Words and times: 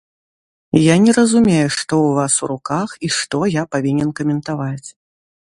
Я 0.83 0.95
не 1.03 1.11
разумею, 1.17 1.67
што 1.77 1.93
ў 2.05 2.09
вас 2.19 2.33
у 2.43 2.49
руках 2.53 2.97
і 3.09 3.11
што 3.19 3.45
я 3.61 3.67
павінен 3.77 4.09
каментаваць. 4.23 4.87